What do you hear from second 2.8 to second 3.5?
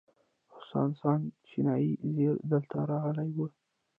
راغلی و